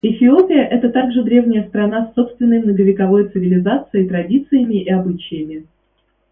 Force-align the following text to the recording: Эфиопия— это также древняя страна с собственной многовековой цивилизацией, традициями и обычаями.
Эфиопия— 0.03 0.63
это 0.67 0.89
также 0.89 1.21
древняя 1.21 1.67
страна 1.69 2.07
с 2.09 2.15
собственной 2.15 2.63
многовековой 2.63 3.29
цивилизацией, 3.29 4.07
традициями 4.09 4.81
и 4.81 4.89
обычаями. 4.89 5.67